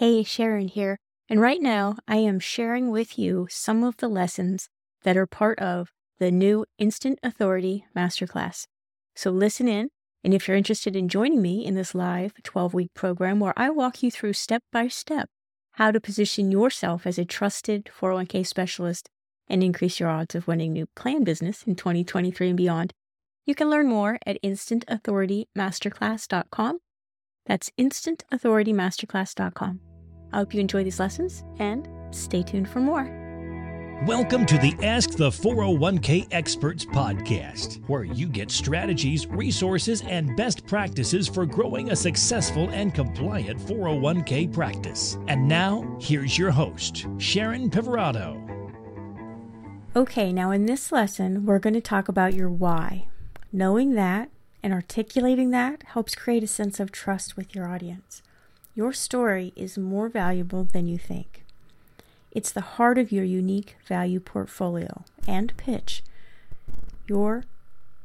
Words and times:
Hey, 0.00 0.22
Sharon 0.22 0.68
here. 0.68 0.98
And 1.28 1.42
right 1.42 1.60
now, 1.60 1.96
I 2.08 2.16
am 2.16 2.40
sharing 2.40 2.90
with 2.90 3.18
you 3.18 3.46
some 3.50 3.84
of 3.84 3.98
the 3.98 4.08
lessons 4.08 4.70
that 5.02 5.14
are 5.14 5.26
part 5.26 5.58
of 5.58 5.90
the 6.18 6.30
new 6.30 6.64
Instant 6.78 7.18
Authority 7.22 7.84
Masterclass. 7.94 8.64
So 9.14 9.30
listen 9.30 9.68
in. 9.68 9.90
And 10.24 10.32
if 10.32 10.48
you're 10.48 10.56
interested 10.56 10.96
in 10.96 11.10
joining 11.10 11.42
me 11.42 11.66
in 11.66 11.74
this 11.74 11.94
live 11.94 12.32
12 12.42 12.72
week 12.72 12.94
program 12.94 13.40
where 13.40 13.52
I 13.58 13.68
walk 13.68 14.02
you 14.02 14.10
through 14.10 14.32
step 14.32 14.62
by 14.72 14.88
step 14.88 15.28
how 15.72 15.90
to 15.90 16.00
position 16.00 16.50
yourself 16.50 17.06
as 17.06 17.18
a 17.18 17.26
trusted 17.26 17.90
401k 17.94 18.46
specialist 18.46 19.10
and 19.48 19.62
increase 19.62 20.00
your 20.00 20.08
odds 20.08 20.34
of 20.34 20.48
winning 20.48 20.72
new 20.72 20.86
plan 20.96 21.24
business 21.24 21.62
in 21.64 21.76
2023 21.76 22.48
and 22.48 22.56
beyond, 22.56 22.94
you 23.44 23.54
can 23.54 23.68
learn 23.68 23.86
more 23.86 24.18
at 24.24 24.42
instantauthoritymasterclass.com. 24.42 26.78
That's 27.44 27.70
instantauthoritymasterclass.com. 27.78 29.89
I 30.32 30.38
hope 30.38 30.54
you 30.54 30.60
enjoy 30.60 30.84
these 30.84 31.00
lessons 31.00 31.44
and 31.58 31.88
stay 32.12 32.42
tuned 32.42 32.68
for 32.68 32.80
more. 32.80 33.16
Welcome 34.06 34.46
to 34.46 34.56
the 34.56 34.74
Ask 34.82 35.10
the 35.10 35.28
401k 35.28 36.28
Experts 36.30 36.86
podcast, 36.86 37.86
where 37.86 38.04
you 38.04 38.28
get 38.28 38.50
strategies, 38.50 39.26
resources, 39.26 40.02
and 40.02 40.34
best 40.36 40.66
practices 40.66 41.28
for 41.28 41.44
growing 41.44 41.90
a 41.90 41.96
successful 41.96 42.70
and 42.70 42.94
compliant 42.94 43.60
401k 43.60 44.54
practice. 44.54 45.18
And 45.28 45.46
now, 45.46 45.98
here's 46.00 46.38
your 46.38 46.50
host, 46.50 47.06
Sharon 47.18 47.68
Pivirotto. 47.68 48.46
Okay, 49.94 50.32
now 50.32 50.50
in 50.50 50.64
this 50.64 50.90
lesson, 50.92 51.44
we're 51.44 51.58
going 51.58 51.74
to 51.74 51.80
talk 51.82 52.08
about 52.08 52.32
your 52.32 52.48
why. 52.48 53.08
Knowing 53.52 53.94
that 53.96 54.30
and 54.62 54.72
articulating 54.72 55.50
that 55.50 55.82
helps 55.88 56.14
create 56.14 56.42
a 56.42 56.46
sense 56.46 56.80
of 56.80 56.90
trust 56.90 57.36
with 57.36 57.54
your 57.54 57.68
audience. 57.68 58.22
Your 58.74 58.92
story 58.92 59.52
is 59.56 59.76
more 59.76 60.08
valuable 60.08 60.64
than 60.64 60.86
you 60.86 60.96
think. 60.96 61.44
It's 62.30 62.52
the 62.52 62.60
heart 62.60 62.98
of 62.98 63.10
your 63.10 63.24
unique 63.24 63.76
value 63.86 64.20
portfolio 64.20 65.02
and 65.26 65.56
pitch. 65.56 66.02
Your 67.06 67.44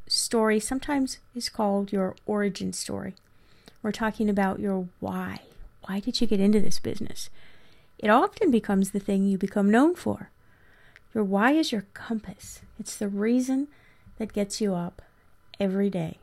story 0.08 0.59
sometimes 0.59 1.20
is 1.36 1.50
called 1.50 1.92
your 1.92 2.16
origin 2.25 2.73
story. 2.73 3.14
We're 3.84 3.92
talking 3.92 4.30
about 4.30 4.59
your 4.59 4.88
why. 5.00 5.42
Why 5.84 6.00
did 6.00 6.20
you 6.20 6.25
get 6.25 6.40
into 6.40 6.59
this 6.59 6.80
business? 6.80 7.30
It 8.00 8.09
often 8.09 8.50
becomes 8.50 8.92
the 8.92 9.00
thing 9.00 9.25
you 9.25 9.38
become 9.38 9.70
known 9.70 9.94
for. 9.94 10.31
Your 11.14 11.23
why 11.23 11.52
is 11.52 11.72
your 11.72 11.86
compass, 11.94 12.62
it's 12.80 12.97
the 12.97 13.08
reason 13.08 13.68
that 14.18 14.34
gets 14.34 14.59
you 14.59 14.73
up 14.73 15.03
every 15.59 15.90
day. 15.90 16.18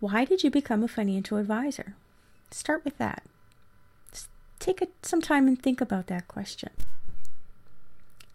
Why 0.00 0.24
did 0.24 0.42
you 0.42 0.50
become 0.50 0.82
a 0.82 0.88
financial 0.88 1.36
advisor? 1.38 1.94
Start 2.54 2.84
with 2.84 2.98
that. 2.98 3.24
Just 4.12 4.28
take 4.60 4.80
a, 4.80 4.86
some 5.02 5.20
time 5.20 5.48
and 5.48 5.60
think 5.60 5.80
about 5.80 6.06
that 6.06 6.28
question. 6.28 6.70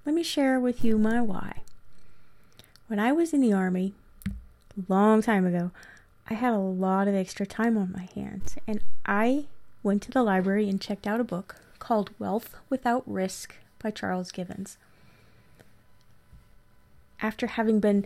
Let 0.06 0.14
me 0.14 0.24
share 0.24 0.60
with 0.60 0.84
you 0.84 0.98
my 0.98 1.22
why. 1.22 1.62
When 2.88 3.00
I 3.00 3.14
was 3.14 3.32
in 3.34 3.40
the 3.40 3.54
Army, 3.54 3.94
long 4.90 5.22
time 5.22 5.46
ago, 5.46 5.72
I 6.30 6.34
had 6.34 6.52
a 6.52 6.58
lot 6.58 7.08
of 7.08 7.16
extra 7.16 7.46
time 7.46 7.78
on 7.78 7.94
my 7.94 8.10
hands, 8.14 8.58
and 8.68 8.82
I 9.06 9.46
went 9.84 10.02
to 10.04 10.12
the 10.12 10.22
library 10.22 10.68
and 10.68 10.82
checked 10.82 11.08
out 11.08 11.22
a 11.22 11.24
book 11.24 11.56
called 11.80 12.12
Wealth 12.20 12.58
Without 12.70 13.04
Risk 13.06 13.56
by 13.82 13.90
Charles 13.90 14.34
Givens. 14.34 14.78
After 17.22 17.48
having 17.48 17.80
been 17.80 18.06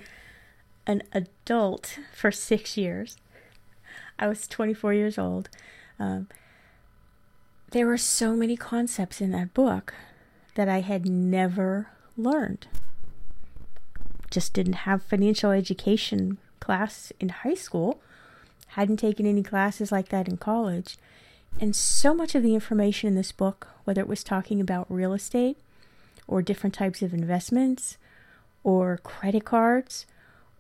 an 0.85 1.01
adult 1.11 1.97
for 2.13 2.31
six 2.31 2.77
years, 2.77 3.17
I 4.19 4.27
was 4.27 4.47
24 4.47 4.93
years 4.93 5.17
old. 5.17 5.49
Um, 5.99 6.27
there 7.71 7.87
were 7.87 7.97
so 7.97 8.35
many 8.35 8.55
concepts 8.55 9.19
in 9.19 9.31
that 9.31 9.53
book 9.53 9.93
that 10.55 10.69
I 10.69 10.81
had 10.81 11.07
never 11.07 11.87
learned. 12.15 12.67
Just 14.29 14.53
didn't 14.53 14.73
have 14.73 15.03
financial 15.03 15.51
education 15.51 16.37
class 16.59 17.11
in 17.19 17.29
high 17.29 17.55
school, 17.55 17.99
hadn't 18.69 18.97
taken 18.97 19.25
any 19.25 19.43
classes 19.43 19.91
like 19.91 20.09
that 20.09 20.27
in 20.27 20.37
college. 20.37 20.97
And 21.59 21.75
so 21.75 22.13
much 22.13 22.35
of 22.35 22.43
the 22.43 22.53
information 22.53 23.07
in 23.07 23.15
this 23.15 23.31
book, 23.31 23.67
whether 23.83 24.01
it 24.01 24.07
was 24.07 24.23
talking 24.23 24.59
about 24.59 24.85
real 24.89 25.13
estate 25.13 25.57
or 26.27 26.41
different 26.41 26.73
types 26.73 27.01
of 27.01 27.13
investments 27.13 27.97
or 28.63 28.97
credit 29.03 29.45
cards 29.45 30.05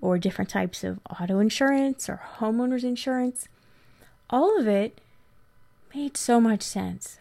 or 0.01 0.17
different 0.17 0.49
types 0.49 0.83
of 0.83 0.99
auto 1.09 1.39
insurance 1.39 2.09
or 2.09 2.21
homeowners 2.39 2.83
insurance, 2.83 3.47
all 4.29 4.59
of 4.59 4.67
it 4.67 4.99
made 5.93 6.17
so 6.17 6.41
much 6.41 6.61
sense. 6.61 7.19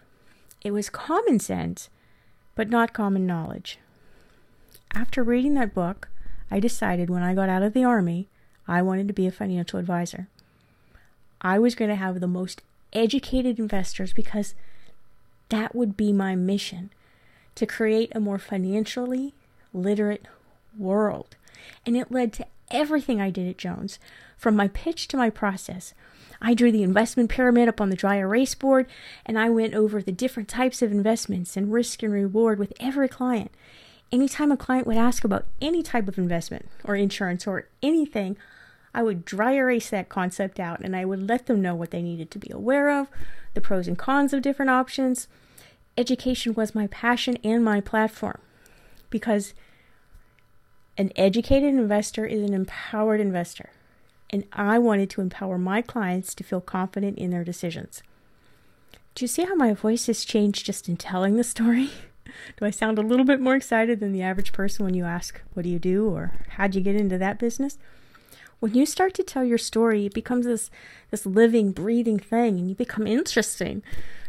It 0.63 0.71
was 0.71 0.91
common 0.91 1.39
sense, 1.39 1.89
but 2.55 2.71
not 2.71 2.93
common 2.93 3.27
knowledge. 3.27 3.79
After 4.95 5.23
reading 5.23 5.55
that 5.55 5.75
book, 5.75 6.09
I 6.51 6.61
decided 6.61 7.11
when 7.11 7.23
I 7.23 7.35
got 7.35 7.49
out 7.49 7.63
of 7.63 7.73
the 7.73 7.85
Army, 7.85 8.29
I 8.69 8.83
wanted 8.83 9.09
to 9.09 9.15
be 9.15 9.27
a 9.27 9.33
financial 9.33 9.79
advisor. 9.79 10.29
I 11.41 11.59
was 11.59 11.75
going 11.75 11.89
to 11.89 11.97
have 11.97 12.21
the 12.21 12.27
most 12.27 12.63
educated 12.93 13.59
investors 13.59 14.13
because 14.13 14.55
that 15.49 15.75
would 15.75 15.97
be 15.97 16.13
my 16.13 16.37
mission 16.37 16.91
to 17.55 17.67
create 17.67 18.13
a 18.15 18.21
more 18.21 18.39
financially 18.39 19.35
literate 19.75 20.27
world. 20.79 21.37
And 21.85 21.97
it 21.97 22.13
led 22.13 22.33
to 22.35 22.47
everything 22.71 23.21
I 23.21 23.31
did 23.31 23.49
at 23.49 23.59
Jones, 23.59 23.99
from 24.37 24.57
my 24.57 24.69
pitch 24.69 25.09
to 25.09 25.17
my 25.17 25.31
process, 25.31 25.95
I 26.45 26.55
drew 26.55 26.73
the 26.73 26.83
investment 26.83 27.31
pyramid 27.31 27.69
up 27.69 27.81
on 27.81 27.89
the 27.89 27.97
dry 27.97 28.17
erase 28.17 28.57
board, 28.57 28.87
and 29.25 29.39
I 29.39 29.49
went 29.49 29.75
over 29.75 30.03
the 30.03 30.11
different 30.11 30.49
types 30.49 30.83
of 30.83 30.91
investments 30.91 31.57
and 31.57 31.73
risk 31.73 32.03
and 32.03 32.13
reward 32.13 32.59
with 32.59 32.73
every 32.81 33.09
client. 33.09 33.53
Anytime 34.11 34.51
a 34.51 34.57
client 34.57 34.87
would 34.89 34.97
ask 34.97 35.23
about 35.23 35.47
any 35.61 35.85
type 35.85 36.09
of 36.09 36.19
investment 36.19 36.69
or 36.85 36.97
insurance 36.97 37.47
or 37.47 37.69
anything, 37.81 38.37
I 38.93 39.05
would 39.05 39.25
dry 39.25 39.53
erase 39.53 39.89
that 39.91 40.09
concept 40.09 40.59
out 40.59 40.81
and 40.81 40.97
I 40.97 41.05
would 41.05 41.27
let 41.29 41.47
them 41.47 41.63
know 41.63 41.77
what 41.77 41.93
they 41.93 42.03
needed 42.03 42.31
to 42.33 42.39
be 42.39 42.51
aware 42.51 42.91
of, 42.91 43.07
the 43.55 43.61
pros 43.61 43.87
and 43.87 43.97
cons 43.97 44.33
of 44.33 44.43
different 44.43 44.71
options. 44.71 45.29
Education 45.97 46.55
was 46.55 46.75
my 46.75 46.89
passion 46.89 47.39
and 47.45 47.65
my 47.65 47.81
platform 47.81 48.41
because 49.11 49.55
an 50.99 51.13
educated 51.17 51.73
investor 51.73 52.27
is 52.27 52.43
an 52.43 52.53
empowered 52.53 53.21
investor 53.21 53.71
and 54.33 54.45
I 54.53 54.79
wanted 54.79 55.11
to 55.11 55.21
empower 55.21 55.59
my 55.59 55.83
clients 55.83 56.35
to 56.35 56.45
feel 56.45 56.61
confident 56.61 57.19
in 57.19 57.31
their 57.31 57.45
decisions. 57.45 58.03
Do 59.15 59.25
you 59.25 59.29
see 59.29 59.45
how 59.45 59.55
my 59.55 59.75
voice 59.75 60.07
has 60.07 60.25
changed 60.25 60.65
just 60.65 60.89
in 60.89 60.97
telling 60.97 61.37
the 61.37 61.45
story? 61.45 61.91
do 62.57 62.65
I 62.65 62.71
sound 62.71 62.99
a 62.99 63.03
little 63.03 63.27
bit 63.27 63.41
more 63.41 63.55
excited 63.55 64.01
than 64.01 64.13
the 64.13 64.23
average 64.23 64.53
person 64.53 64.85
when 64.85 64.95
you 64.95 65.05
ask, 65.05 65.41
What 65.53 65.65
do 65.65 65.69
you 65.69 65.79
do? 65.79 66.09
or 66.09 66.33
How'd 66.51 66.75
you 66.75 66.81
get 66.81 66.97
into 66.97 67.19
that 67.19 67.39
business? 67.39 67.79
When 68.61 68.75
you 68.75 68.87
start 68.87 69.13
to 69.15 69.25
tell 69.25 69.45
your 69.45 69.59
story, 69.59 70.07
it 70.07 70.15
becomes 70.15 70.47
this, 70.47 70.71
this 71.11 71.27
living, 71.27 71.73
breathing 71.73 72.21
thing, 72.21 72.59
and 72.59 72.69
you 72.69 72.77
become 72.77 73.09
interesting. 73.09 73.83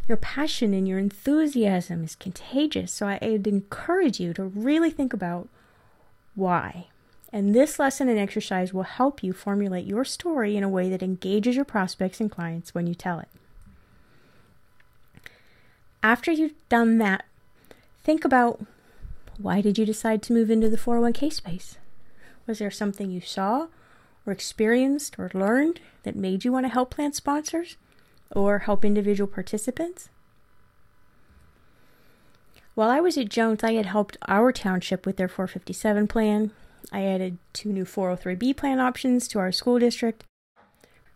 Your 0.08 0.18
passion 0.18 0.74
and 0.74 0.88
your 0.88 0.98
enthusiasm 0.98 2.04
is 2.04 2.16
contagious. 2.16 2.92
So 2.92 3.08
I'd 3.08 3.48
encourage 3.48 4.20
you 4.20 4.34
to 4.34 4.44
really 4.44 4.90
think 4.90 5.14
about 5.14 5.50
why. 6.36 6.88
And 7.34 7.56
this 7.56 7.80
lesson 7.80 8.08
and 8.10 8.20
exercise 8.20 8.76
will 8.76 8.84
help 8.84 9.24
you 9.24 9.34
formulate 9.34 9.88
your 9.88 10.06
story 10.06 10.56
in 10.56 10.64
a 10.64 10.70
way 10.70 10.88
that 10.92 11.02
engages 11.02 11.56
your 11.56 11.66
prospects 11.66 12.20
and 12.20 12.30
clients 12.30 12.76
when 12.76 12.86
you 12.86 12.94
tell 12.94 13.18
it. 13.18 13.28
After 16.04 16.32
you've 16.32 16.54
done 16.70 17.00
that, 17.00 17.26
think 18.04 18.24
about 18.24 18.64
why 19.40 19.62
did 19.62 19.80
you 19.80 19.86
decide 19.86 20.22
to 20.24 20.34
move 20.34 20.52
into 20.52 20.70
the 20.70 20.78
401k 20.78 21.34
space? 21.34 21.78
Was 22.46 22.60
there 22.60 22.70
something 22.70 23.10
you 23.10 23.22
saw 23.22 23.68
or 24.28 24.34
experienced 24.34 25.18
or 25.18 25.32
learned 25.34 25.80
that 26.04 26.16
made 26.16 26.46
you 26.46 26.52
want 26.52 26.68
to 26.68 26.72
help 26.72 26.92
plan 26.92 27.14
sponsors 27.14 27.78
or 28.30 28.60
help 28.60 28.86
individual 28.86 29.28
participants? 29.28 30.10
While 32.76 32.92
I 32.92 33.00
was 33.00 33.18
at 33.18 33.30
Jones, 33.30 33.64
I 33.64 33.74
had 33.74 33.88
helped 33.88 34.18
our 34.28 34.52
township 34.52 35.06
with 35.08 35.18
their 35.18 35.28
457 35.28 36.08
plan, 36.08 36.52
I 36.92 37.04
added 37.04 37.38
two 37.54 37.72
new 37.72 37.86
403B 37.86 38.56
plan 38.56 38.80
options 38.80 39.28
to 39.30 39.40
our 39.40 39.52
school 39.52 39.80
district. 39.80 40.24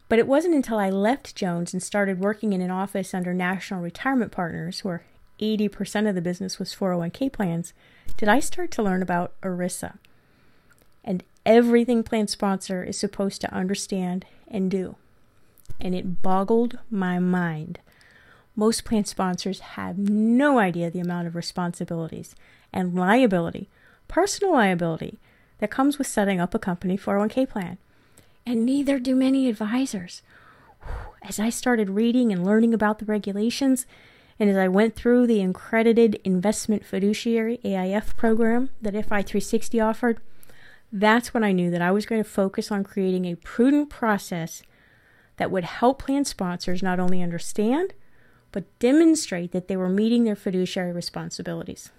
But 0.10 0.20
it 0.20 0.28
wasn't 0.28 0.56
until 0.56 0.80
I 0.80 0.90
left 0.90 1.36
Jones 1.36 1.74
and 1.74 1.84
started 1.84 2.20
working 2.20 2.54
in 2.54 2.62
an 2.62 2.72
office 2.72 3.14
under 3.14 3.34
National 3.34 3.82
Retirement 3.82 4.32
Partners, 4.32 4.84
where 4.84 5.04
80% 5.40 6.08
of 6.08 6.16
the 6.16 6.22
business 6.22 6.58
was 6.60 6.74
401k 6.74 7.32
plans, 7.32 7.74
did 8.16 8.30
I 8.30 8.40
start 8.40 8.72
to 8.72 8.84
learn 8.84 9.02
about 9.02 9.34
ERISA 9.42 9.98
and 11.08 11.24
everything 11.46 12.04
plan 12.04 12.28
sponsor 12.28 12.84
is 12.84 12.98
supposed 12.98 13.40
to 13.42 13.54
understand 13.54 14.26
and 14.48 14.70
do. 14.70 14.98
And 15.80 15.96
it 15.96 16.22
boggled 16.22 16.80
my 16.92 17.18
mind. 17.18 17.80
Most 18.56 18.84
plan 18.84 19.06
sponsors 19.06 19.60
have 19.60 19.98
no 19.98 20.60
idea 20.60 20.92
the 20.92 21.00
amount 21.00 21.28
of 21.28 21.36
responsibilities 21.36 22.36
and 22.74 22.94
liability, 22.94 23.70
personal 24.10 24.54
liability, 24.54 25.18
that 25.60 25.72
comes 25.72 25.98
with 25.98 26.08
setting 26.08 26.40
up 26.40 26.54
a 26.54 26.60
company 26.60 26.98
401k 26.98 27.50
plan. 27.50 27.78
And 28.46 28.66
neither 28.66 29.00
do 29.00 29.16
many 29.16 29.50
advisors. 29.50 30.22
As 31.22 31.40
I 31.40 31.50
started 31.50 31.90
reading 31.90 32.32
and 32.32 32.46
learning 32.46 32.74
about 32.74 33.00
the 33.00 33.06
regulations, 33.06 33.86
And 34.40 34.50
as 34.50 34.58
I 34.58 34.68
went 34.68 34.96
through 34.96 35.28
the 35.28 35.42
accredited 35.42 36.20
investment 36.24 36.86
fiduciary 36.86 37.60
AIF 37.64 38.16
program 38.16 38.70
that 38.82 38.94
FI360 38.94 39.84
offered, 39.84 40.20
that's 40.92 41.34
when 41.34 41.44
I 41.44 41.52
knew 41.52 41.72
that 41.72 41.82
I 41.82 41.92
was 41.92 42.06
going 42.06 42.24
to 42.24 42.30
focus 42.30 42.72
on 42.72 42.84
creating 42.84 43.26
a 43.26 43.36
prudent 43.36 43.90
process 43.90 44.62
that 45.38 45.52
would 45.52 45.64
help 45.64 46.04
plan 46.04 46.24
sponsors 46.26 46.84
not 46.84 47.00
only 47.00 47.22
understand, 47.22 47.94
but 48.52 48.80
demonstrate 48.80 49.52
that 49.52 49.68
they 49.68 49.76
were 49.76 49.90
meeting 49.90 50.24
their 50.24 50.36
fiduciary 50.36 50.92
responsibilities. 50.92 51.92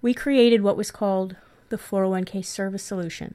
We 0.00 0.14
created 0.14 0.62
what 0.62 0.76
was 0.76 0.90
called 0.90 1.36
the 1.72 1.78
401k 1.78 2.44
Service 2.44 2.82
Solution, 2.82 3.34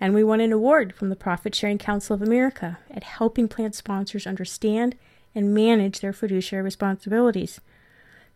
and 0.00 0.14
we 0.14 0.24
won 0.24 0.40
an 0.40 0.50
award 0.50 0.94
from 0.94 1.10
the 1.10 1.14
Profit 1.14 1.54
Sharing 1.54 1.76
Council 1.76 2.14
of 2.14 2.22
America 2.22 2.78
at 2.90 3.04
helping 3.04 3.48
plan 3.48 3.74
sponsors 3.74 4.26
understand 4.26 4.96
and 5.34 5.54
manage 5.54 6.00
their 6.00 6.14
fiduciary 6.14 6.64
responsibilities. 6.64 7.60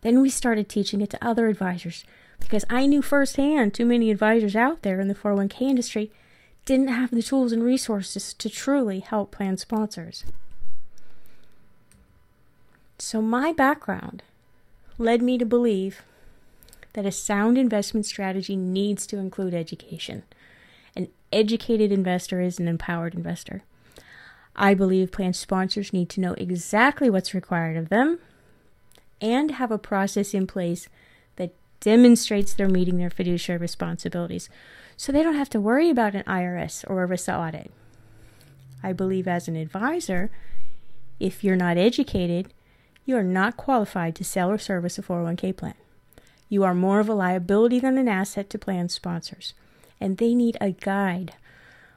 Then 0.01 0.21
we 0.21 0.29
started 0.29 0.69
teaching 0.69 1.01
it 1.01 1.09
to 1.09 1.25
other 1.25 1.47
advisors 1.47 2.05
because 2.39 2.63
I 2.69 2.85
knew 2.85 3.01
firsthand 3.01 3.73
too 3.73 3.85
many 3.85 4.11
advisors 4.11 4.55
out 4.55 4.83
there 4.83 5.01
in 5.01 5.07
the 5.07 5.15
401k 5.15 5.61
industry 5.61 6.11
didn't 6.65 6.89
have 6.89 7.09
the 7.09 7.23
tools 7.23 7.51
and 7.51 7.63
resources 7.63 8.35
to 8.35 8.47
truly 8.47 8.99
help 8.99 9.31
plan 9.31 9.57
sponsors. 9.57 10.23
So, 12.99 13.23
my 13.23 13.51
background 13.51 14.21
led 14.99 15.23
me 15.23 15.39
to 15.39 15.45
believe 15.45 16.03
that 16.93 17.05
a 17.05 17.11
sound 17.11 17.57
investment 17.57 18.05
strategy 18.05 18.55
needs 18.55 19.07
to 19.07 19.17
include 19.17 19.53
education. 19.53 20.23
An 20.95 21.07
educated 21.31 21.91
investor 21.91 22.41
is 22.41 22.59
an 22.59 22.67
empowered 22.67 23.15
investor. 23.15 23.63
I 24.55 24.73
believe 24.73 25.11
plan 25.11 25.33
sponsors 25.33 25.93
need 25.93 26.09
to 26.09 26.21
know 26.21 26.33
exactly 26.33 27.09
what's 27.09 27.33
required 27.33 27.77
of 27.77 27.89
them 27.89 28.19
and 29.21 29.51
have 29.51 29.71
a 29.71 29.77
process 29.77 30.33
in 30.33 30.47
place 30.47 30.89
that 31.37 31.53
demonstrates 31.79 32.53
they're 32.53 32.67
meeting 32.67 32.97
their 32.97 33.09
fiduciary 33.09 33.59
responsibilities 33.59 34.49
so 34.97 35.11
they 35.11 35.23
don't 35.23 35.35
have 35.35 35.49
to 35.49 35.61
worry 35.61 35.89
about 35.89 36.15
an 36.15 36.23
IRS 36.23 36.83
or 36.89 37.03
a 37.03 37.07
ERISA 37.07 37.47
audit. 37.47 37.71
I 38.83 38.93
believe 38.93 39.27
as 39.27 39.47
an 39.47 39.55
advisor, 39.55 40.29
if 41.19 41.43
you're 41.43 41.55
not 41.55 41.77
educated, 41.77 42.53
you 43.05 43.15
are 43.15 43.23
not 43.23 43.57
qualified 43.57 44.15
to 44.15 44.23
sell 44.23 44.49
or 44.49 44.57
service 44.57 44.97
a 44.97 45.01
401k 45.01 45.55
plan. 45.55 45.75
You 46.51 46.65
are 46.65 46.75
more 46.75 46.99
of 46.99 47.07
a 47.07 47.13
liability 47.13 47.79
than 47.79 47.97
an 47.97 48.09
asset 48.09 48.49
to 48.49 48.59
plan 48.59 48.89
sponsors, 48.89 49.53
and 50.01 50.17
they 50.17 50.35
need 50.35 50.57
a 50.59 50.71
guide 50.71 51.35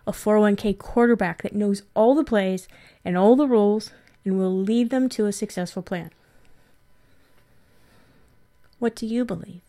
a 0.06 0.12
401k 0.12 0.78
quarterback 0.78 1.42
that 1.42 1.54
knows 1.54 1.82
all 1.94 2.14
the 2.14 2.22
plays 2.22 2.68
and 3.04 3.16
all 3.16 3.36
the 3.36 3.48
rules 3.48 3.90
and 4.24 4.38
will 4.38 4.56
lead 4.56 4.90
them 4.90 5.08
to 5.08 5.26
a 5.26 5.32
successful 5.32 5.82
plan. 5.82 6.10
What 8.78 8.94
do 8.94 9.06
you 9.06 9.24
believe? 9.24 9.62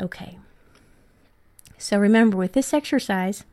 Okay. 0.00 0.38
So 1.78 1.98
remember, 1.98 2.36
with 2.36 2.52
this 2.52 2.72
exercise, 2.72 3.44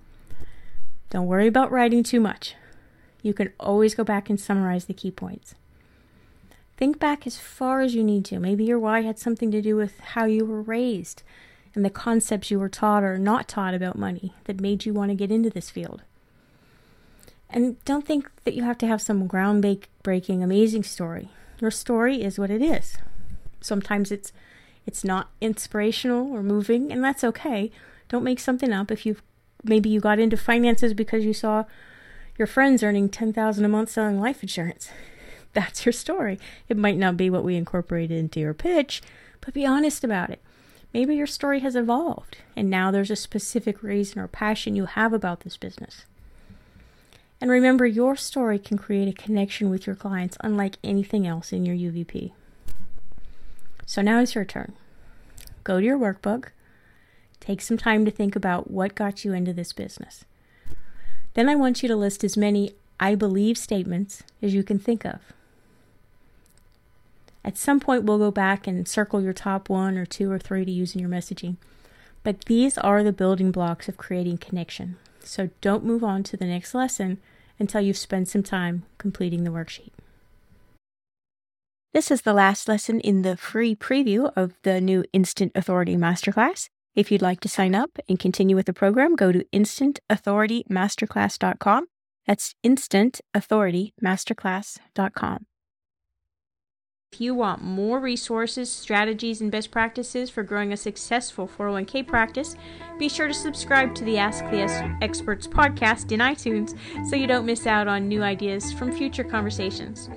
don't 1.09 1.27
worry 1.27 1.47
about 1.47 1.71
writing 1.71 2.03
too 2.03 2.19
much. 2.19 2.55
You 3.21 3.33
can 3.33 3.51
always 3.59 3.95
go 3.95 4.03
back 4.03 4.29
and 4.29 4.39
summarize 4.39 4.85
the 4.85 4.93
key 4.93 5.11
points. 5.11 5.55
Think 6.79 6.97
back 6.97 7.27
as 7.27 7.37
far 7.37 7.81
as 7.81 7.93
you 7.93 8.05
need 8.05 8.23
to. 8.25 8.39
Maybe 8.39 8.63
your 8.63 8.79
why 8.79 9.01
had 9.01 9.19
something 9.19 9.51
to 9.51 9.61
do 9.61 9.75
with 9.75 9.99
how 9.99 10.23
you 10.23 10.45
were 10.45 10.61
raised, 10.61 11.23
and 11.75 11.83
the 11.83 11.89
concepts 11.89 12.49
you 12.49 12.57
were 12.57 12.69
taught 12.69 13.03
or 13.03 13.17
not 13.17 13.49
taught 13.49 13.73
about 13.73 13.97
money 13.97 14.33
that 14.45 14.61
made 14.61 14.85
you 14.85 14.93
want 14.93 15.11
to 15.11 15.15
get 15.15 15.29
into 15.29 15.49
this 15.49 15.69
field. 15.69 16.03
And 17.49 17.83
don't 17.83 18.05
think 18.05 18.31
that 18.45 18.53
you 18.53 18.63
have 18.63 18.77
to 18.77 18.87
have 18.87 19.01
some 19.01 19.27
groundbreaking, 19.27 20.41
amazing 20.41 20.83
story. 20.83 21.27
Your 21.59 21.69
story 21.69 22.21
is 22.21 22.39
what 22.39 22.49
it 22.49 22.61
is. 22.61 22.95
Sometimes 23.59 24.09
it's 24.09 24.31
it's 24.85 25.03
not 25.03 25.31
inspirational 25.41 26.31
or 26.31 26.41
moving, 26.41 26.93
and 26.93 27.03
that's 27.03 27.25
okay. 27.25 27.71
Don't 28.07 28.23
make 28.23 28.39
something 28.39 28.71
up 28.71 28.89
if 28.89 29.05
you've 29.05 29.21
maybe 29.65 29.89
you 29.89 29.99
got 29.99 30.17
into 30.17 30.37
finances 30.37 30.93
because 30.93 31.25
you 31.25 31.33
saw 31.33 31.65
your 32.37 32.47
friends 32.47 32.83
earning 32.83 33.09
10,000 33.09 33.65
a 33.65 33.67
month 33.67 33.89
selling 33.89 34.21
life 34.21 34.41
insurance. 34.41 34.89
That's 35.53 35.85
your 35.85 35.93
story. 35.93 36.39
It 36.67 36.77
might 36.77 36.97
not 36.97 37.17
be 37.17 37.29
what 37.29 37.43
we 37.43 37.55
incorporated 37.55 38.17
into 38.17 38.39
your 38.39 38.53
pitch, 38.53 39.01
but 39.41 39.53
be 39.53 39.65
honest 39.65 40.03
about 40.03 40.29
it. 40.29 40.41
Maybe 40.93 41.15
your 41.15 41.27
story 41.27 41.59
has 41.59 41.75
evolved, 41.75 42.37
and 42.55 42.69
now 42.69 42.89
there's 42.89 43.11
a 43.11 43.15
specific 43.15 43.83
reason 43.83 44.19
or 44.19 44.27
passion 44.27 44.75
you 44.75 44.85
have 44.85 45.13
about 45.13 45.41
this 45.41 45.57
business. 45.57 46.05
And 47.41 47.49
remember, 47.49 47.85
your 47.85 48.15
story 48.15 48.59
can 48.59 48.77
create 48.77 49.07
a 49.07 49.21
connection 49.21 49.69
with 49.69 49.87
your 49.87 49.95
clients 49.95 50.37
unlike 50.41 50.77
anything 50.83 51.25
else 51.25 51.53
in 51.53 51.65
your 51.65 51.75
UVP. 51.75 52.31
So 53.85 54.01
now 54.01 54.19
it's 54.19 54.35
your 54.35 54.45
turn. 54.45 54.73
Go 55.63 55.79
to 55.79 55.85
your 55.85 55.97
workbook, 55.97 56.49
take 57.39 57.61
some 57.61 57.77
time 57.77 58.03
to 58.05 58.11
think 58.11 58.35
about 58.35 58.69
what 58.69 58.95
got 58.95 59.23
you 59.23 59.33
into 59.33 59.53
this 59.53 59.73
business. 59.73 60.25
Then 61.33 61.47
I 61.47 61.55
want 61.55 61.81
you 61.81 61.87
to 61.89 61.95
list 61.95 62.23
as 62.23 62.35
many 62.35 62.73
I 62.99 63.15
believe 63.15 63.57
statements 63.57 64.23
as 64.41 64.53
you 64.53 64.63
can 64.63 64.79
think 64.79 65.05
of. 65.05 65.21
At 67.43 67.57
some 67.57 67.79
point, 67.79 68.03
we'll 68.03 68.17
go 68.17 68.31
back 68.31 68.67
and 68.67 68.87
circle 68.87 69.21
your 69.21 69.33
top 69.33 69.69
one 69.69 69.97
or 69.97 70.05
two 70.05 70.31
or 70.31 70.39
three 70.39 70.65
to 70.65 70.71
use 70.71 70.93
in 70.93 71.01
your 71.01 71.09
messaging. 71.09 71.57
But 72.23 72.45
these 72.45 72.77
are 72.77 73.03
the 73.03 73.13
building 73.13 73.51
blocks 73.51 73.87
of 73.87 73.97
creating 73.97 74.39
connection. 74.39 74.97
So 75.23 75.49
don't 75.61 75.85
move 75.85 76.03
on 76.03 76.23
to 76.23 76.37
the 76.37 76.45
next 76.45 76.73
lesson 76.73 77.19
until 77.57 77.81
you've 77.81 77.97
spent 77.97 78.27
some 78.27 78.43
time 78.43 78.83
completing 78.97 79.43
the 79.43 79.51
worksheet. 79.51 79.91
This 81.91 82.11
is 82.11 82.21
the 82.21 82.33
last 82.33 82.67
lesson 82.67 82.99
in 82.99 83.23
the 83.23 83.35
free 83.35 83.75
preview 83.75 84.31
of 84.35 84.53
the 84.61 84.79
new 84.79 85.03
Instant 85.11 85.51
Authority 85.55 85.95
Masterclass. 85.95 86.69
If 86.95 87.11
you'd 87.11 87.21
like 87.21 87.39
to 87.41 87.49
sign 87.49 87.73
up 87.73 87.97
and 88.07 88.19
continue 88.19 88.55
with 88.55 88.67
the 88.67 88.73
program, 88.73 89.15
go 89.15 89.31
to 89.31 89.43
instantauthoritymasterclass.com. 89.45 91.85
That's 92.27 92.53
instantauthoritymasterclass.com. 92.63 95.45
If 97.11 97.19
you 97.19 97.33
want 97.33 97.63
more 97.63 97.99
resources, 97.99 98.71
strategies, 98.71 99.41
and 99.41 99.51
best 99.51 99.71
practices 99.71 100.29
for 100.29 100.43
growing 100.43 100.71
a 100.71 100.77
successful 100.77 101.47
401k 101.47 102.05
practice, 102.05 102.55
be 102.99 103.09
sure 103.09 103.27
to 103.27 103.33
subscribe 103.33 103.95
to 103.95 104.05
the 104.05 104.19
Ask 104.19 104.45
the 104.51 104.61
Experts 105.01 105.47
podcast 105.47 106.11
in 106.11 106.19
iTunes 106.19 106.77
so 107.09 107.15
you 107.15 107.25
don't 107.25 107.47
miss 107.47 107.65
out 107.65 107.87
on 107.87 108.07
new 108.07 108.21
ideas 108.21 108.71
from 108.71 108.91
future 108.91 109.23
conversations. 109.23 110.07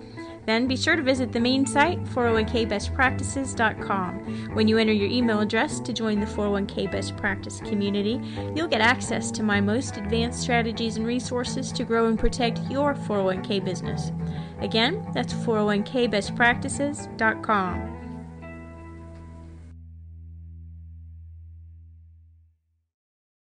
Then 0.45 0.67
be 0.67 0.77
sure 0.77 0.97
to 0.97 1.03
visit 1.03 1.33
the 1.33 1.41
main 1.41 1.65
site, 1.67 2.03
401kbestpractices.com. 2.05 4.55
When 4.55 4.69
you 4.69 4.79
enter 4.79 4.93
your 4.93 5.09
email 5.09 5.41
address 5.41 5.81
to 5.81 5.93
join 5.93 6.21
the 6.21 6.27
401k 6.27 6.89
Best 6.91 7.17
Practice 7.17 7.61
community, 7.61 8.21
you'll 8.55 8.69
get 8.69 8.81
access 8.81 9.31
to 9.33 9.43
my 9.43 9.61
most 9.61 9.97
advanced 9.97 10.41
strategies 10.41 10.97
and 10.97 11.05
resources 11.07 11.73
to 11.73 11.85
grow 11.85 12.07
and 12.07 12.17
protect 12.19 12.61
your 12.71 12.95
401k 12.95 13.65
business. 13.65 14.13
Again, 14.61 15.05
that's 15.15 15.33
401kbestpractices.com. 15.33 18.02